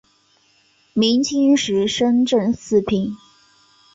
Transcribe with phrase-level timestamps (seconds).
[0.93, 3.15] 明清时升正四品。